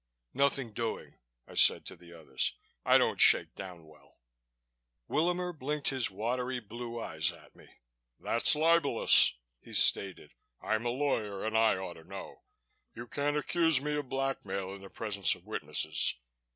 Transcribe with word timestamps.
"Nothing 0.33 0.73
doing," 0.73 1.19
I 1.47 1.53
said 1.53 1.85
to 1.85 1.95
the 1.95 2.11
others. 2.11 2.55
"I 2.83 2.97
don't 2.97 3.19
shake 3.21 3.53
down 3.53 3.85
well." 3.85 4.19
Willamer 5.07 5.53
blinked 5.53 5.89
his 5.89 6.09
watery 6.09 6.59
blue 6.59 6.99
eyes 6.99 7.31
at 7.31 7.55
me. 7.55 7.69
"That's 8.19 8.55
libelous," 8.55 9.35
he 9.59 9.73
stated. 9.73 10.33
"I'm 10.59 10.87
a 10.87 10.89
lawyer 10.89 11.45
and 11.45 11.55
I 11.55 11.77
ought 11.77 11.97
to 12.01 12.03
know. 12.03 12.41
You 12.95 13.05
can't 13.05 13.37
accuse 13.37 13.79
me 13.79 13.93
of 13.93 14.09
blackmail 14.09 14.73
in 14.73 14.81
the 14.81 14.89
presence 14.89 15.35
of 15.35 15.45
witnesses. 15.45 16.19